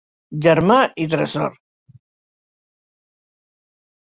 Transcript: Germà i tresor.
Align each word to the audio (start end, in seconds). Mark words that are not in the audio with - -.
Germà 0.45 0.77
i 1.03 1.05
tresor. 1.11 1.53